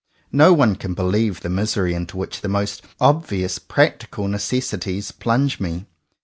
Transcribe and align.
No 0.31 0.51
one 0.51 0.77
can 0.77 0.95
believe 0.95 1.41
the 1.41 1.49
misery 1.49 1.93
into 1.93 2.17
which 2.17 2.41
the 2.41 2.47
most 2.49 2.81
obvious 2.99 3.59
practical 3.59 4.27
necessities 4.27 5.11
plunge 5.11 5.59
me. 5.59 5.85